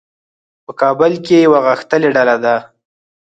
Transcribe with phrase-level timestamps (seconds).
[0.65, 2.55] په کابل کې یوه غښتلې ډله ده.